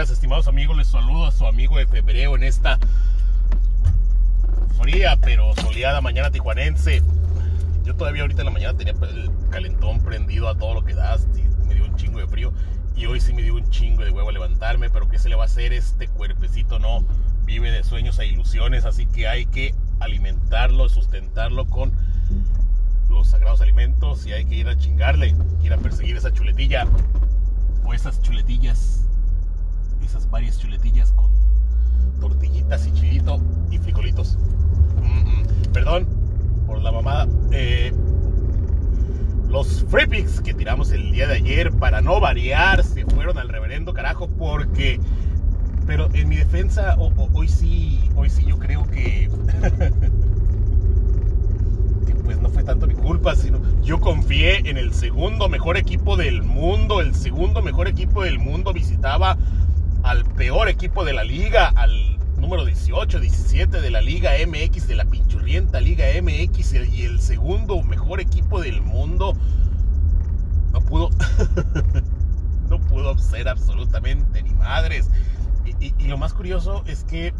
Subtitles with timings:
[0.00, 0.74] estimados amigos.
[0.78, 2.78] Les saludo a su amigo de febrero en esta
[4.80, 7.02] fría pero soleada mañana tijuanense.
[7.84, 11.26] Yo todavía ahorita en la mañana tenía el calentón prendido a todo lo que das.
[11.68, 12.54] Me dio un chingo de frío.
[12.96, 14.88] Y hoy sí me dio un chingo de huevo a levantarme.
[14.88, 15.74] Pero ¿qué se le va a hacer?
[15.74, 17.04] Este cuerpecito no
[17.44, 18.86] vive de sueños e ilusiones.
[18.86, 21.92] Así que hay que alimentarlo, sustentarlo con
[23.10, 24.24] los sagrados alimentos.
[24.24, 26.86] Y hay que ir a chingarle, ir a perseguir esa chuletilla.
[27.84, 29.01] O esas chuletillas.
[30.04, 31.30] Esas varias chuletillas con
[32.20, 34.38] tortillitas y chilito y frijolitos.
[35.72, 36.06] Perdón
[36.66, 37.28] por la mamada.
[37.50, 37.92] Eh,
[39.48, 43.48] los free picks que tiramos el día de ayer, para no variar, se fueron al
[43.48, 45.00] reverendo carajo porque...
[45.86, 49.28] Pero en mi defensa, hoy sí, hoy sí yo creo que...
[52.06, 56.16] que pues no fue tanto mi culpa, sino yo confié en el segundo mejor equipo
[56.16, 57.00] del mundo.
[57.00, 59.36] El segundo mejor equipo del mundo visitaba
[60.12, 64.94] al peor equipo de la liga, al número 18, 17 de la Liga MX, de
[64.94, 69.32] la pinchurrienta Liga MX y el segundo mejor equipo del mundo,
[70.70, 71.08] no pudo,
[72.68, 75.08] no pudo ser absolutamente ni madres.
[75.80, 77.32] Y, lo más curioso es que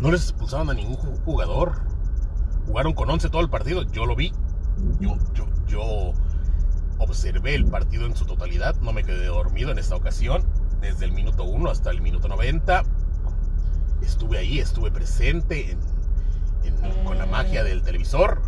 [0.00, 1.80] no les expulsaron a ningún jugador.
[2.64, 4.32] Jugaron con 11 todo el partido, yo lo vi.
[5.00, 6.12] Yo, yo, yo
[6.98, 10.44] observé el partido en su totalidad, no me quedé dormido en esta ocasión,
[10.80, 12.82] desde el minuto 1 hasta el minuto 90
[14.02, 15.76] estuve ahí, estuve presente
[17.04, 18.42] con la magia del televisor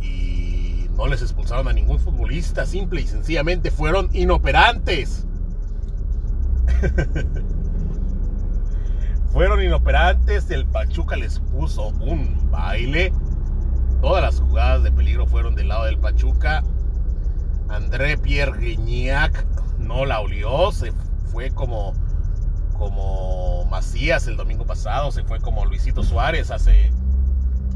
[0.00, 5.26] y no les expulsaron a ningún futbolista, simple y sencillamente fueron inoperantes.
[9.32, 13.12] fueron inoperantes, el Pachuca les puso un baile.
[14.00, 16.62] Todas las jugadas de peligro fueron del lado del Pachuca.
[17.68, 19.46] André Pierre Guignac
[19.78, 20.92] no la olió, se
[21.26, 21.94] fue como
[22.78, 26.92] como Macías el domingo pasado, se fue como Luisito Suárez hace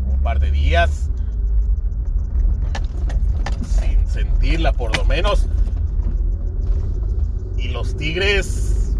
[0.07, 1.11] un par de días,
[3.63, 5.47] sin sentirla por lo menos.
[7.57, 8.97] Y los Tigres,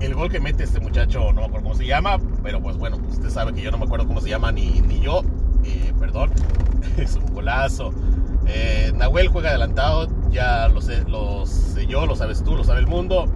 [0.00, 2.98] el gol que mete este muchacho, no me acuerdo cómo se llama, pero pues bueno,
[3.08, 5.22] usted sabe que yo no me acuerdo cómo se llama ni, ni yo,
[5.64, 6.30] eh, perdón,
[6.96, 7.92] es un golazo.
[8.46, 12.80] Eh, Nahuel juega adelantado, ya lo sé, lo sé yo, lo sabes tú, lo sabe
[12.80, 13.26] el mundo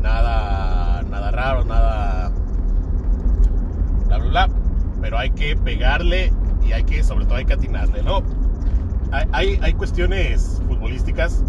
[0.00, 2.30] nada, nada raro, nada
[4.06, 4.48] bla, bla, bla.
[5.00, 6.32] Pero hay que pegarle
[6.66, 8.22] y hay que, sobre todo, hay que atinarle, ¿no?
[9.32, 11.42] Hay, hay cuestiones futbolísticas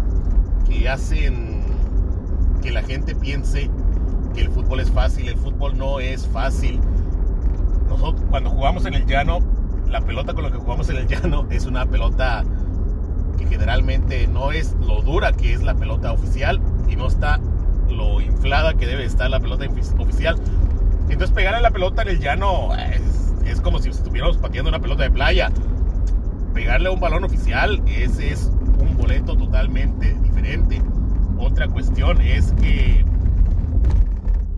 [0.68, 1.62] que hacen
[2.60, 3.70] que la gente piense
[4.34, 5.28] que el fútbol es fácil.
[5.28, 6.80] El fútbol no es fácil.
[7.88, 9.40] Nosotros, cuando jugamos en el llano,
[9.88, 12.42] la pelota con la que jugamos en el llano es una pelota
[13.46, 17.40] generalmente no es lo dura que es la pelota oficial y no está
[17.88, 19.66] lo inflada que debe estar la pelota
[19.98, 20.36] oficial.
[21.08, 22.70] Entonces pegar a la pelota en el llano
[23.44, 25.50] es, como si estuviéramos pateando una pelota de playa.
[26.54, 30.82] Pegarle a un balón oficial, ese es un boleto totalmente diferente.
[31.38, 33.04] Otra cuestión es que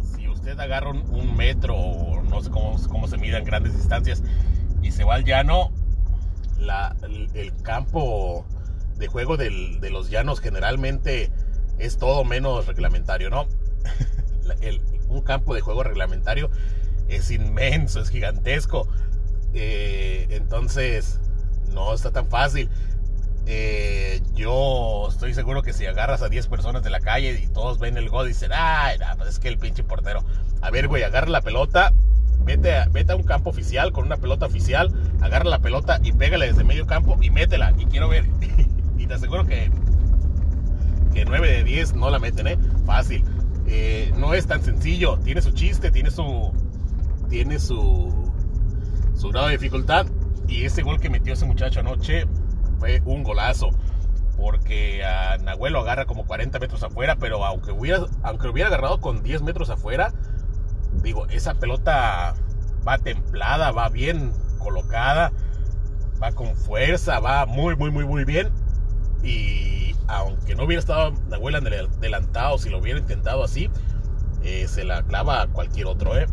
[0.00, 4.22] si usted agarra un, metro o no sé cómo, cómo se en grandes distancias
[4.82, 5.70] y se va al llano,
[6.58, 6.94] la,
[7.34, 8.44] el, campo
[8.96, 11.30] de juego del, de los llanos generalmente
[11.78, 13.46] es todo menos reglamentario, ¿no?
[15.08, 16.50] un campo de juego reglamentario
[17.08, 18.88] es inmenso, es gigantesco.
[19.52, 21.20] Eh, entonces,
[21.72, 22.68] no está tan fácil.
[23.46, 27.78] Eh, yo estoy seguro que si agarras a 10 personas de la calle y todos
[27.78, 30.24] ven el gol y dicen, ay, pues es que el pinche portero.
[30.62, 31.92] A ver, güey, agarra la pelota,
[32.40, 34.90] vete a, vete a un campo oficial con una pelota oficial,
[35.20, 37.74] agarra la pelota y pégale desde medio campo y métela.
[37.78, 38.24] Y quiero ver.
[39.04, 39.70] y te aseguro que
[41.12, 42.58] que 9 de 10 no la meten, ¿eh?
[42.84, 43.24] Fácil.
[43.66, 45.18] Eh, no es tan sencillo.
[45.18, 46.52] Tiene su chiste, tiene su.
[47.28, 48.32] Tiene su.
[49.30, 50.06] Grado de dificultad.
[50.48, 52.26] Y ese gol que metió ese muchacho anoche
[52.78, 53.70] fue un golazo.
[54.36, 57.16] Porque a Nahuel agarra como 40 metros afuera.
[57.16, 60.12] Pero aunque hubiera, aunque hubiera agarrado con 10 metros afuera,
[61.02, 62.34] digo, esa pelota
[62.86, 65.32] va templada, va bien colocada,
[66.20, 68.50] va con fuerza, va muy, muy, muy, muy bien.
[69.24, 73.70] Y aunque no hubiera estado Nahuel adelantado, si lo hubiera intentado así,
[74.42, 76.26] eh, se la clava a cualquier otro, ¿eh?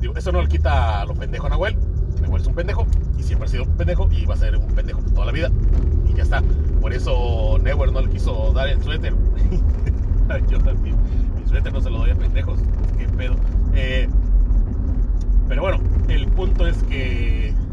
[0.00, 1.76] Digo, eso no le quita a lo pendejo a Nahuel.
[2.22, 2.86] Nahuel es un pendejo
[3.18, 5.50] y siempre ha sido un pendejo y va a ser un pendejo toda la vida.
[6.08, 6.42] Y ya está.
[6.80, 9.14] Por eso Neuer no le quiso dar el suéter.
[10.50, 10.96] Yo también.
[11.38, 12.60] Mi suéter no se lo doy a pendejos.
[12.98, 13.36] Qué pedo.
[13.74, 14.08] Eh,
[15.48, 17.69] pero bueno, el punto es que los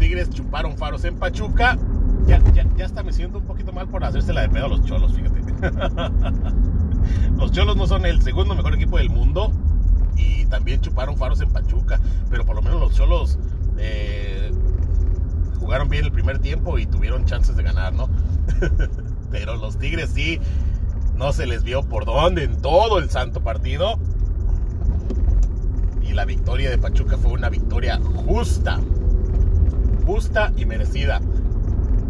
[0.00, 1.78] Tigres chuparon faros en Pachuca
[2.26, 4.84] ya, ya, ya hasta me siento un poquito mal por hacérsela de pedo a los
[4.84, 5.40] cholos, fíjate.
[7.36, 9.52] los cholos no son el segundo mejor equipo del mundo
[10.16, 12.00] y también chuparon faros en Pachuca,
[12.30, 13.38] pero por lo menos los cholos
[13.78, 14.50] eh,
[15.58, 18.08] jugaron bien el primer tiempo y tuvieron chances de ganar, ¿no?
[19.30, 20.40] pero los Tigres sí,
[21.16, 23.98] no se les vio por dónde en todo el santo partido.
[26.02, 28.80] Y la victoria de Pachuca fue una victoria justa,
[30.10, 31.20] justa y merecida.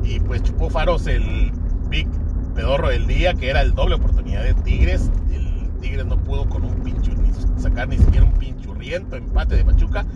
[0.03, 1.53] Y pues chupó faros el
[1.91, 2.09] big
[2.55, 5.11] pedorro del día, que era el doble oportunidad de Tigres.
[5.31, 7.31] El Tigres no pudo con un pincho, ni
[7.61, 10.07] sacar ni siquiera un pinchurriento empate de Pachuca.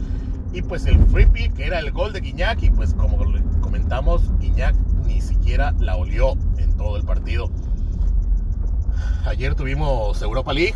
[0.55, 3.19] Y pues el free que era el gol de Guiñac, y pues como
[3.61, 7.51] comentamos, Guiñac ni siquiera la olió en todo el partido.
[9.27, 10.75] Ayer tuvimos Europa League.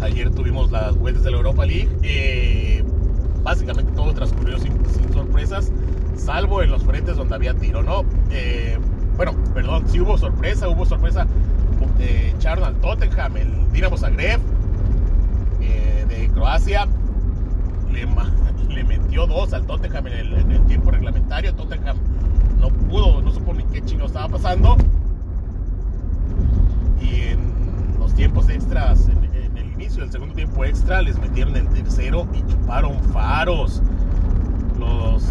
[0.00, 1.90] Ayer tuvimos las vueltas de la Europa League.
[2.02, 2.81] Eh,
[3.42, 4.72] básicamente todo transcurrió sin,
[5.12, 5.70] sorpresas,
[6.16, 8.04] salvo en los frentes donde había tiro, ¿no?
[8.30, 8.78] Eh,
[9.16, 11.26] bueno, perdón, sí hubo sorpresa, hubo sorpresa.
[11.98, 14.40] de echaron al Tottenham, el Dinamo Zagreb
[15.60, 16.86] eh, de Croacia.
[17.90, 18.06] Le,
[18.74, 21.54] le, metió dos al Tottenham en el, tiempo reglamentario.
[21.54, 21.96] Tottenham
[22.60, 24.76] no pudo, no supo ni qué chino estaba pasando
[27.02, 31.68] y en los tiempos extras, en, el inicio del segundo tiempo extra, les metieron el
[31.68, 32.98] tercero y chuparon
[33.44, 33.82] Los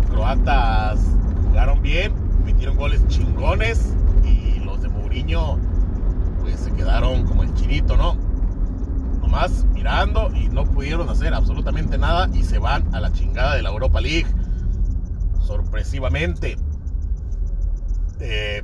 [0.10, 1.00] croatas
[1.48, 2.13] jugaron bien,
[2.44, 3.94] metieron goles chingones
[4.25, 5.58] y los de Mourinho
[6.42, 8.18] pues se quedaron como el chinito, ¿no?
[9.22, 13.62] Nomás mirando y no pudieron hacer absolutamente nada y se van a la chingada de
[13.62, 14.28] la Europa League.
[15.48, 16.58] Sorpresivamente.
[18.19, 18.62] Eh,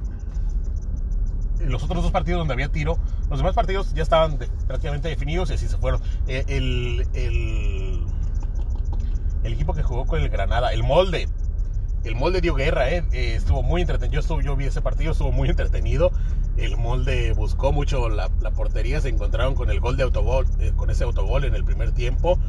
[1.62, 3.00] los otros dos partidos donde había tiro,
[3.30, 6.02] los demás partidos ya estaban prácticamente definidos y así se fueron.
[6.28, 7.08] Eh, el,
[9.54, 11.28] equipo que jugó con el Granada, el molde,
[12.04, 14.22] el molde dio guerra, eh, eh, estuvo muy entretenido.
[14.22, 16.12] Yo, yo vi ese partido, estuvo muy entretenido.
[16.56, 21.04] El molde buscó mucho la, portería, se encontraron con el gol de autogol, con ese
[21.04, 22.40] autogol en el primer tiempo.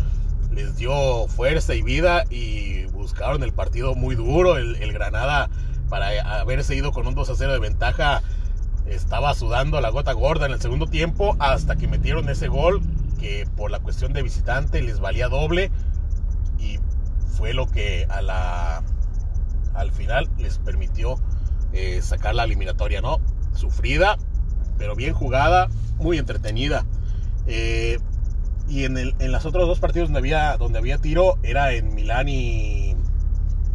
[0.52, 4.56] Les dio fuerza y vida y buscaron el partido muy duro.
[4.56, 5.50] El, el Granada,
[5.88, 8.22] para haberse ido con un 2 a 0 de ventaja,
[8.86, 12.80] estaba sudando la gota gorda en el segundo tiempo hasta que metieron ese gol
[13.20, 15.70] que por la cuestión de visitante les valía doble
[17.38, 18.82] fue lo que a la
[19.74, 21.14] al final les permitió
[21.72, 23.20] eh, sacar la eliminatoria, ¿no?
[23.54, 24.18] Sufrida,
[24.76, 25.68] pero bien jugada,
[25.98, 26.84] muy entretenida.
[27.46, 27.98] Eh,
[28.68, 31.94] y en, el, en los otros dos partidos donde había, donde había tiro era en
[31.94, 32.96] Milán y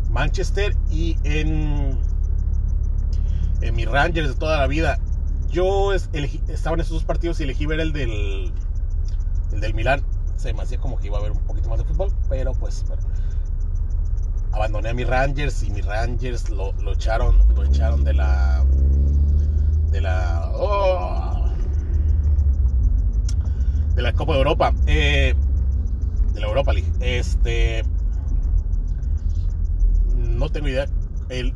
[0.10, 1.98] Manchester y en
[3.62, 5.00] en Rangers de toda la vida.
[5.50, 8.52] Yo estaba en esos dos partidos y elegí ver el del,
[9.54, 10.04] el del Milán.
[10.36, 12.84] Se me hacía como que iba a haber un poquito más de fútbol, pero pues.
[14.54, 18.64] Abandoné a mis Rangers y mis Rangers lo, echaron, lo echaron de la.
[19.92, 20.52] de la.
[20.56, 21.46] Oh,
[23.96, 24.74] de la Copa de Europa.
[24.88, 25.34] Eh,
[26.34, 26.92] de la Europa League.
[27.02, 27.84] Este.
[30.16, 30.88] No tengo idea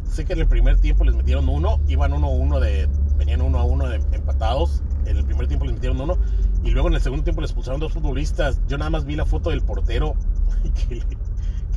[0.09, 3.41] sé que en el primer tiempo les metieron uno, iban uno a uno de, venían
[3.41, 4.81] uno a uno empatados.
[5.05, 6.17] En el primer tiempo les metieron uno
[6.63, 8.59] y luego en el segundo tiempo les pusieron dos futbolistas.
[8.67, 10.15] Yo nada más vi la foto del portero
[10.89, 11.01] que,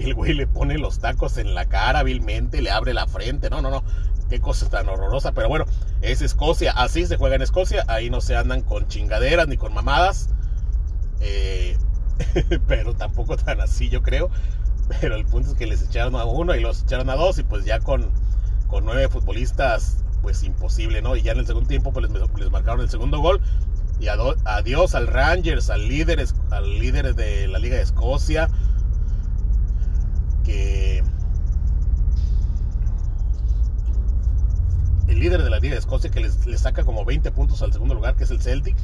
[0.05, 3.51] el güey le pone los tacos en la cara vilmente, le abre la frente.
[3.51, 3.85] No, no, no.
[4.29, 5.33] Qué cosa tan horrorosa.
[5.33, 5.65] Pero bueno,
[6.03, 6.73] es Escocia.
[6.73, 7.85] Así se juega en Escocia.
[7.89, 10.31] Ahí no se andan con chingaderas ni con mamadas.
[11.21, 11.77] Eh,
[12.67, 14.31] pero tampoco tan así, yo creo.
[15.01, 17.45] Pero el punto es que les echaron a uno y los echaron a dos y
[17.45, 18.11] pues ya con,
[18.67, 21.17] con nueve futbolistas pues imposible, ¿no?
[21.17, 23.41] Y ya en el segundo tiempo pues les, marcaron el segundo gol
[24.01, 28.49] y adiós al Rangers, al líder, al líder de la Liga de Escocia,
[35.09, 37.95] el líder de la Liga de Escocia que les, saca como 20 puntos al segundo
[37.95, 38.77] lugar, que es el Celtic.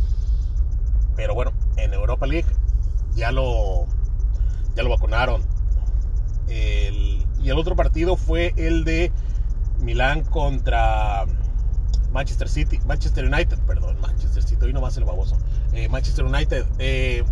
[1.15, 2.49] Pero bueno, en Europa League
[3.15, 3.87] ya lo,
[4.75, 5.43] ya lo vacunaron
[7.47, 9.13] y el otro partido fue el de
[9.79, 11.27] Milán contra
[12.11, 15.39] Manchester City, Manchester United, perdón, Manchester City, hoy nomás el baboso.
[15.73, 17.23] Eh, Manchester United, eh,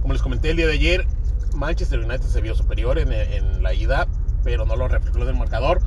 [0.00, 1.06] como les comenté el día de ayer,
[1.56, 4.06] Manchester United se vio superior en, la ida,
[4.44, 5.80] pero no lo reflejó en el marcador.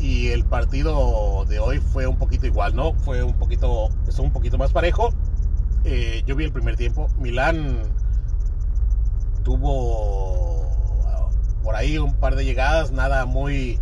[0.00, 2.94] Y el partido de hoy fue un poquito igual, ¿no?
[2.94, 5.10] Fue un poquito, un poquito más parejo.
[5.84, 7.08] Eh, yo vi el primer tiempo.
[7.18, 7.82] Milán
[9.44, 10.70] tuvo
[11.62, 13.78] por ahí un par de llegadas, nada muy,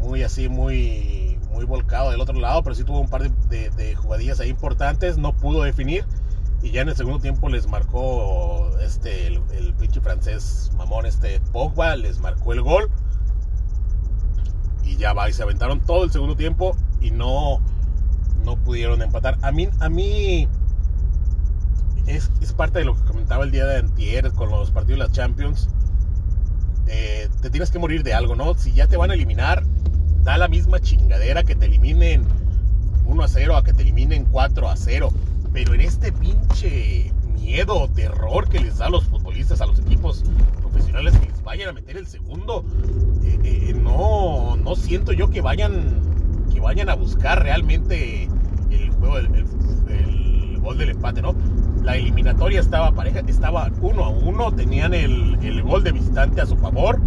[0.00, 4.44] muy así, muy, muy volcado del otro lado, pero sí tuvo un par de, jugadillas
[4.46, 6.04] importantes, no pudo definir
[6.62, 9.40] y ya en el segundo tiempo les marcó este el,
[9.78, 12.90] pinche francés mamón este Pogba les marcó el gol
[15.28, 17.60] y se aventaron todo el segundo tiempo y no,
[18.44, 19.38] no pudieron empatar.
[19.42, 20.48] A mí, a mí
[22.06, 25.04] es, es parte de lo que comentaba el día de antier con los partidos de
[25.04, 25.68] las Champions.
[26.86, 28.54] Eh, te tienes que morir de algo, ¿no?
[28.54, 29.64] Si ya te van a eliminar,
[30.22, 32.24] da la misma chingadera que te eliminen
[33.06, 35.10] 1 a 0 a que te eliminen 4 a 0.
[35.52, 40.24] Pero en este pinche miedo, terror que les da a los futbolistas, a los equipos
[40.60, 42.64] profesionales que les vayan a meter el segundo,
[43.24, 46.00] eh, eh, no, no siento yo que vayan,
[46.52, 48.28] que vayan a buscar realmente
[48.70, 49.46] el juego, el,
[50.60, 51.34] gol del empate, ¿no?
[51.82, 56.46] La eliminatoria estaba pareja, estaba uno a uno, tenían el, el gol de visitante a
[56.46, 57.00] su favor.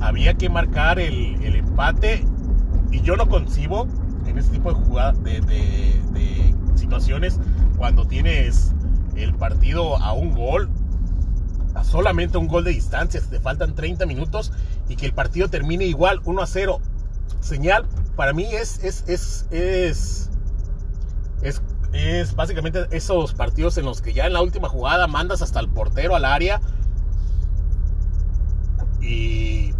[0.00, 2.24] Había que marcar el, el empate
[2.92, 3.88] y yo no concibo
[4.26, 6.00] en este tipo de jugadas, de, de,
[6.90, 7.38] situaciones,
[7.78, 8.72] cuando tienes
[9.14, 10.68] el partido a un gol,
[11.74, 14.52] a solamente un gol de distancia, te faltan 30 minutos
[14.88, 16.80] y que el partido termine igual, 1 a 0.
[17.40, 20.30] Señal, para mí es, es, es, es,
[21.42, 25.60] es, es básicamente esos partidos en los que ya en la última jugada mandas hasta
[25.60, 26.60] el portero al área
[29.00, 29.72] y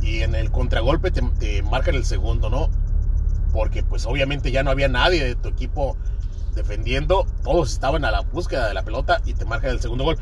[0.00, 2.70] y en el contragolpe te, marcan el segundo, ¿no?
[3.52, 5.96] Porque pues obviamente ya no había nadie de tu equipo
[6.54, 10.18] defendiendo, todos estaban a la búsqueda de la pelota y te marcan el segundo gol.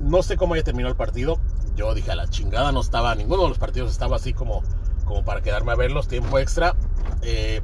[0.00, 1.38] No sé cómo haya terminado el partido,
[1.76, 4.62] yo dije a la chingada, no estaba, ninguno de los partidos estaba así como,
[5.04, 6.74] como para quedarme a verlos, tiempo extra.
[7.22, 7.60] Eh,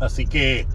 [0.00, 0.66] así que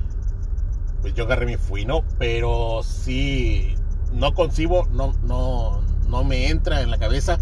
[1.02, 2.04] pues yo agarré mi fui, ¿no?
[2.18, 3.76] Pero sí,
[4.14, 7.40] no concibo, no, no, no me entra en la cabeza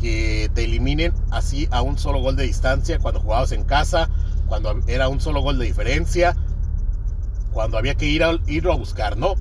[0.00, 4.08] que te eliminen así a un solo gol de distancia cuando jugabas en casa,
[4.46, 6.36] cuando era un solo gol de diferencia,
[7.52, 9.34] cuando había que ir a, irlo a buscar, ¿no?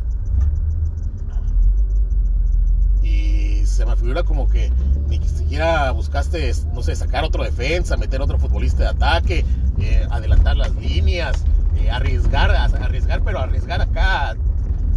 [3.04, 4.72] Y se me figura como que
[5.08, 9.46] ni siquiera buscaste, no sé, sacar otro defensa, meter otro futbolista de ataque,
[9.80, 11.46] eh, adelantar las líneas,
[11.78, 14.36] eh, arriesgar, arriesgar, pero arriesgar acá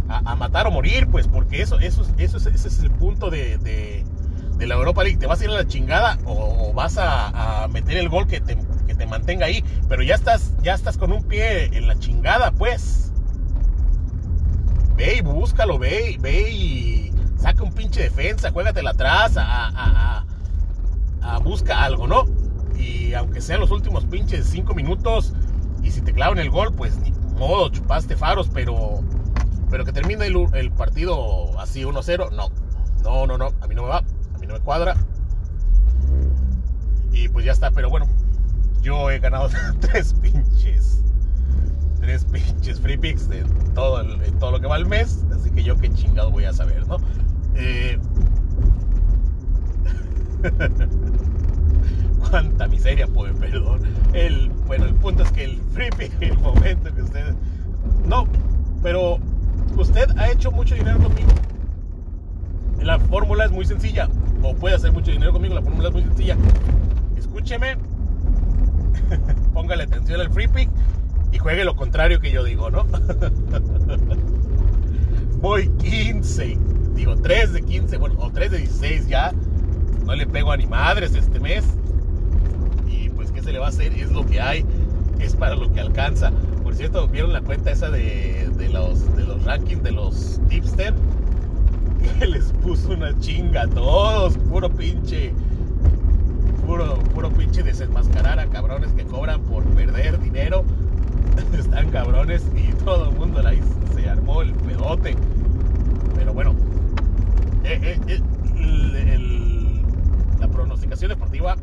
[0.09, 4.03] a, matar o morir, pues, porque eso, eso, eso, es el punto de
[4.67, 8.09] la Europa League, ¿te vas a ir a la chingada o, vas a, meter el
[8.09, 8.57] gol que te,
[9.07, 9.63] mantenga ahí?
[9.89, 13.11] Pero ya estás, ya estás con un pie en la chingada, pues.
[14.95, 20.23] Ve y búscalo, ve, ve y saca un pinche defensa, juégatela atrás, a,
[21.21, 22.25] a, busca algo, ¿no?
[22.77, 25.33] Y aunque sean los últimos pinches cinco minutos,
[25.81, 29.01] y si te clavan el gol, pues ni modo, chupaste faros, pero,
[29.71, 32.49] pero que termine el, el partido así 1-0, no.
[33.03, 34.03] No, no, no, a mí no me va
[34.51, 34.95] me cuadra.
[37.11, 38.07] Y pues ya está, pero bueno,
[38.81, 41.03] yo he ganado tres pinches.
[41.99, 43.43] Tres pinches free picks de
[43.75, 44.03] todo,
[44.39, 45.23] todo lo que va el mes.
[45.33, 46.97] Así que yo qué chingado voy a saber, ¿no?
[47.55, 47.99] Eh,
[52.29, 53.81] cuánta miseria, pues, perdón.
[54.13, 57.35] El, bueno, el punto es que el free pick, el momento que ustedes.
[58.05, 58.27] No,
[58.81, 59.19] pero
[59.77, 61.29] usted ha hecho mucho dinero conmigo.
[62.81, 64.09] La fórmula es muy sencilla
[64.43, 66.37] o puede hacer mucho dinero conmigo, la fórmula es muy sencilla.
[67.17, 67.77] Escúcheme,
[69.53, 70.69] póngale atención al free pick
[71.31, 72.85] y juegue lo contrario que yo digo, ¿no?
[75.41, 76.57] Voy 15,
[76.95, 79.31] digo 3 de 15, bueno, o 3 de 16 ya.
[80.05, 81.63] No le pego a ni madres este mes.
[82.87, 83.93] Y pues, ¿qué se le va a hacer?
[83.93, 84.65] Es lo que hay,
[85.19, 86.31] es para lo que alcanza.
[86.63, 90.93] Por cierto, ¿vieron la cuenta esa de, de los, de los rankings de los tipster?
[92.01, 95.33] Que les puso una chinga a todos, puro pinche,
[96.65, 100.63] puro, puro pinche desenmascarar a cabrones que cobran por perder dinero.
[101.57, 103.53] Están cabrones y todo el mundo la
[103.93, 105.15] se armó el pedote.
[106.15, 106.55] Pero bueno,
[107.63, 108.21] eh, eh,
[108.57, 109.51] eh,
[110.39, 111.55] la pronosticación deportiva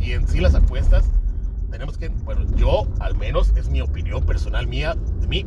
[0.00, 1.04] y en sí las apuestas,
[1.70, 5.46] tenemos que, bueno, yo al menos es mi opinión personal mía, de mí,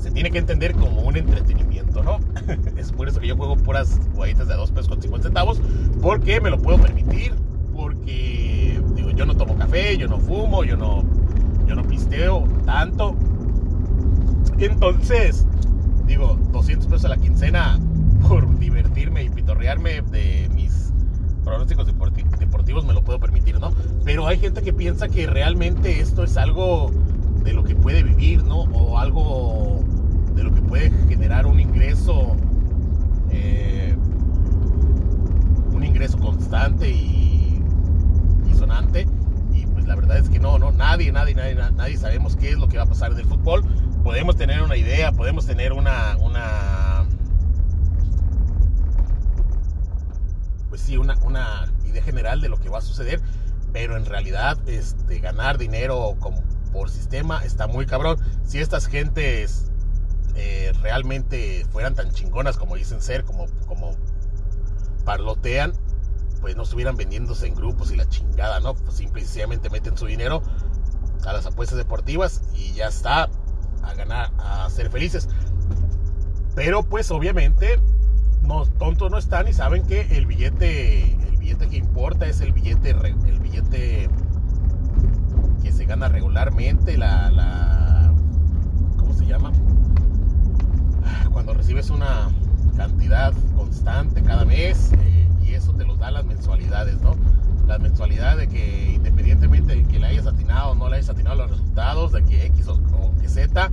[0.00, 2.18] se tiene que entender como un entretenimiento, ¿no?
[2.76, 5.60] es por eso que yo juego puras jugaditas de 2 pesos con 50 centavos,
[6.00, 7.34] porque me lo puedo permitir,
[7.74, 11.04] porque digo, yo no tomo café, yo no fumo, yo no,
[11.66, 13.16] yo no pisteo tanto.
[14.58, 15.46] Entonces,
[16.06, 17.78] digo, 200 pesos a la quincena
[18.28, 20.92] por divertirme y pitorrearme de mis
[21.44, 21.86] pronósticos
[22.38, 23.72] deportivos me lo puedo permitir, ¿no?
[24.04, 26.90] Pero hay gente que piensa que realmente esto es algo
[27.42, 28.60] de lo que puede vivir, ¿no?
[28.60, 29.82] O algo
[30.40, 32.34] de lo que puede generar un ingreso,
[33.30, 33.94] eh,
[35.70, 37.62] un ingreso constante y,
[38.58, 39.06] sonante.
[39.52, 42.58] Y pues la verdad es que no, no, nadie, nadie, nadie, nadie sabemos qué es
[42.58, 43.62] lo que va a pasar del fútbol.
[44.02, 47.06] Podemos tener una idea, podemos tener una, una
[50.70, 53.20] pues sí, una, una idea general de lo que va a suceder,
[53.72, 56.42] pero en realidad este, ganar dinero como
[56.72, 58.18] por sistema está muy cabrón.
[58.44, 59.69] Si estas gentes
[60.34, 63.92] eh, realmente fueran tan chingonas como dicen ser, como, como
[65.04, 65.72] parlotean,
[66.40, 68.74] pues no estuvieran vendiéndose en grupos y la chingada, ¿no?
[68.74, 70.42] Pues simplemente meten su dinero
[71.26, 73.28] a las apuestas deportivas y ya está,
[73.82, 75.28] a ganar, a ser felices.
[76.54, 77.78] Pero pues obviamente
[78.42, 82.52] no, tontos no están y saben que el billete, el billete que importa es el
[82.52, 84.08] billete, el billete
[85.62, 88.14] que se gana regularmente, la, la
[88.96, 89.52] ¿cómo se llama?
[91.90, 92.30] Una
[92.76, 97.16] cantidad constante cada mes eh, y eso te los da las mensualidades, ¿no?
[97.66, 101.36] Las mensualidades de que independientemente de que le hayas atinado o no le hayas atinado
[101.36, 102.78] los resultados, de que X o,
[103.20, 103.70] que Z,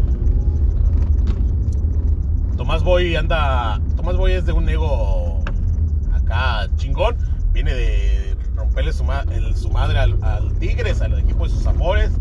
[2.57, 3.79] Tomás Boy anda.
[3.95, 5.43] Tomás Boy es de un ego
[6.13, 7.17] acá chingón.
[7.51, 9.05] Viene de romperle su,
[9.55, 10.17] su madre al,
[10.59, 12.11] Tigres, al equipo de sus amores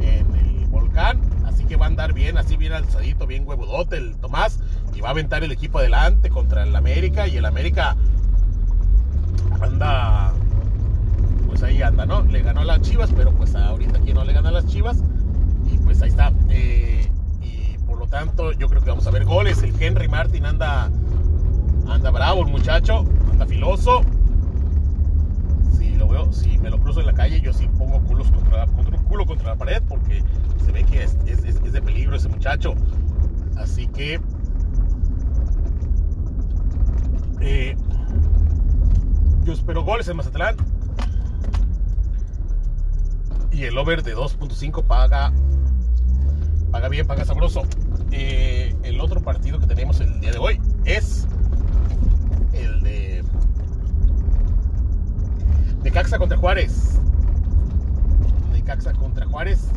[0.00, 1.20] en el volcán.
[1.44, 4.60] Así que va a andar bien, así bien alzadito, bien huevudote el Tomás.
[4.94, 7.26] Y va a aventar el equipo adelante contra el América.
[7.26, 7.96] Y el América
[9.60, 10.32] anda.
[11.48, 12.22] Pues ahí anda, ¿no?
[12.22, 15.02] Le ganó a las Chivas, pero pues ahorita aquí no le gana a las Chivas.
[15.90, 16.32] Pues ahí está.
[16.50, 17.10] Eh,
[17.42, 19.62] y por lo tanto, yo creo que vamos a ver goles.
[19.62, 20.90] El Henry Martin anda.
[21.88, 24.04] Anda bravo el muchacho, anda filoso
[26.32, 29.48] si me lo cruzo en la calle, yo sí pongo culos contra, contra culo contra
[29.48, 30.22] la pared porque
[30.64, 32.74] se ve que es, es, de peligro ese muchacho.
[33.56, 34.20] Así que
[37.40, 37.76] eh,
[39.44, 40.56] yo espero goles en Mazatlán.
[43.52, 45.32] Y el over de 2.5 paga
[46.70, 47.62] paga bien, paga sabroso.
[48.12, 51.26] Eh, el otro partido que tenemos el día de hoy es
[52.52, 53.24] el de
[55.82, 56.98] Necaxa contra Juárez.
[58.52, 59.68] Necaxa contra Juárez.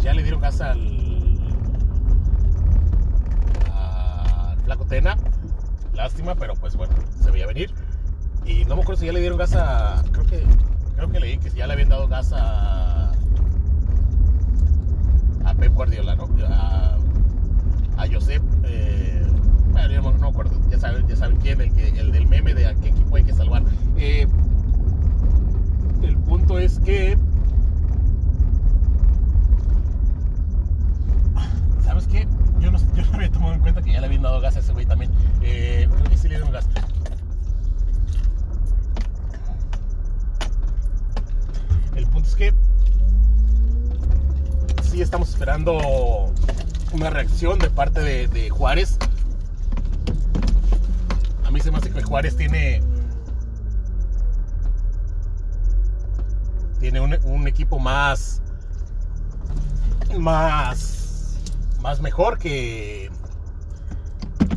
[0.00, 0.80] Ya le dieron gas al,
[3.72, 5.16] al Flaco Tena.
[5.94, 7.72] Lástima, pero pues bueno, se veía venir.
[8.44, 10.02] Y no me acuerdo si ya le dieron gas a.
[10.12, 10.44] Creo que,
[10.96, 12.93] creo que leí que ya le habían dado gas a.
[15.54, 16.28] A Pep Guardiola, ¿no?
[16.48, 16.96] A,
[17.96, 18.42] a Josep.
[18.64, 19.26] Eh,
[19.72, 20.58] bueno, no, no, acuerdo.
[20.70, 23.24] Ya saben, ya saben quién, el, que, el del meme de a qué equipo hay
[23.24, 23.62] que salvar.
[23.96, 24.26] Eh,
[26.02, 27.18] el punto es que.
[31.84, 32.26] ¿Sabes qué?
[32.60, 34.60] Yo no, yo no había tomado en cuenta que ya le habían dado gas a
[34.60, 35.10] ese güey también.
[35.42, 36.68] Eh, creo que sí le dieron gas.
[41.96, 42.54] El punto es que.
[44.82, 46.32] Sí estamos esperando
[47.44, 48.96] de parte de, de Juárez.
[51.44, 52.82] A mí se me hace que Juárez tiene
[56.80, 58.42] tiene un, equipo más,
[60.18, 61.38] más,
[61.80, 63.10] más mejor que,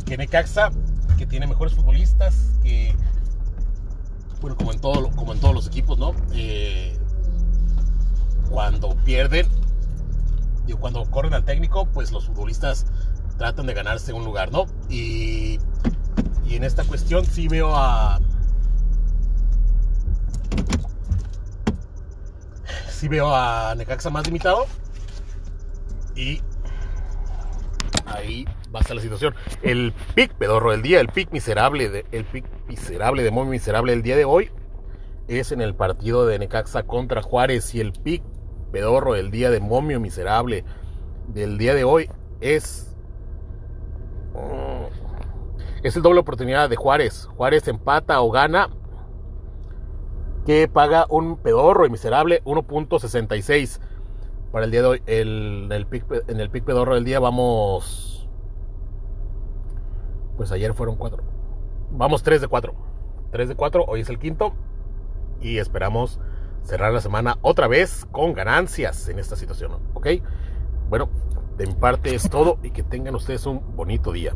[0.04, 0.70] que Necaxa,
[1.16, 2.94] que tiene mejores futbolistas, que,
[4.40, 6.14] bueno, como en, todo, como en todos los equipos, ¿no?
[6.32, 6.98] Eh,
[8.50, 9.46] cuando pierden,
[10.68, 12.86] y cuando corren al técnico, pues los futbolistas
[13.38, 14.66] tratan de ganarse un lugar, ¿no?
[14.88, 15.58] Y,
[16.46, 18.20] y en esta cuestión sí veo a,
[22.90, 24.66] sí veo a Necaxa más limitado.
[26.14, 26.42] Y
[28.06, 29.34] ahí va a estar la situación.
[29.62, 34.02] El pick pedorro del día, el pick miserable, el pick miserable de muy miserable del
[34.02, 34.50] día de hoy
[35.28, 38.22] es en el partido de Necaxa contra Juárez y el pick
[38.72, 40.64] pedorro del día de momio miserable
[41.28, 42.96] del día de hoy es
[44.34, 47.28] mm, es el doble oportunidad de Juárez.
[47.36, 48.68] Juárez empata o gana
[50.44, 53.80] que paga un pedorro y miserable 1.66
[54.50, 55.02] para el día de hoy.
[55.06, 58.28] El, el pick, en el pick pedorro del día vamos
[60.38, 61.24] pues ayer fueron cuatro.
[61.90, 62.72] Vamos 3 de 4.
[63.32, 64.54] 3 de 4, hoy es el quinto
[65.40, 66.20] y esperamos
[66.68, 70.06] cerrar la semana otra vez con ganancias en esta situación, ¿ok?
[70.90, 71.08] Bueno,
[71.56, 74.34] de mi parte es todo y que tengan ustedes un bonito día.